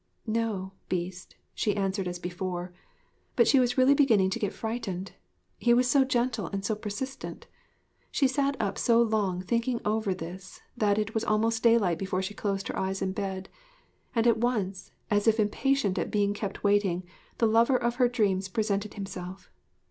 'No, 0.25 0.71
Beast,' 0.89 1.35
she 1.53 1.75
answered 1.75 2.07
as 2.07 2.17
before; 2.17 2.73
but 3.35 3.47
she 3.47 3.59
was 3.59 3.77
really 3.77 3.93
beginning 3.93 4.31
to 4.31 4.39
get 4.39 4.51
frightened, 4.51 5.11
he 5.59 5.75
was 5.75 5.87
so 5.87 6.03
gentle 6.03 6.47
and 6.47 6.65
so 6.65 6.73
persistent. 6.73 7.45
She 8.09 8.27
sat 8.27 8.57
up 8.59 8.79
so 8.79 8.99
long 8.99 9.43
thinking 9.43 9.79
over 9.85 10.15
this 10.15 10.59
that 10.75 10.97
it 10.97 11.13
was 11.13 11.23
almost 11.23 11.61
daylight 11.61 11.99
before 11.99 12.23
she 12.23 12.33
closed 12.33 12.67
her 12.69 12.79
eyes 12.79 13.03
in 13.03 13.11
bed; 13.11 13.47
and 14.15 14.25
at 14.25 14.39
once, 14.39 14.91
as 15.11 15.27
if 15.27 15.39
impatient 15.39 15.99
at 15.99 16.09
being 16.09 16.33
kept 16.33 16.63
waiting, 16.63 17.03
the 17.37 17.45
lover 17.45 17.77
of 17.77 17.97
her 17.97 18.07
dreams 18.07 18.47
presented 18.49 18.95
himself. 18.95 19.51